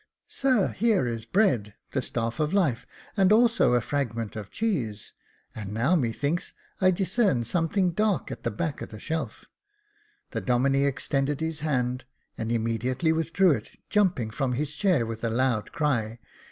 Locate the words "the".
1.91-2.01, 8.41-8.49, 8.89-8.99, 10.31-10.41